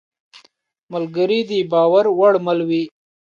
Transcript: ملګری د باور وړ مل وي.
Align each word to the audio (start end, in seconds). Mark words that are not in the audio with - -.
ملګری 0.93 1.39
د 1.49 1.51
باور 1.71 2.05
وړ 2.17 2.33
مل 2.45 2.59
وي. 2.69 2.83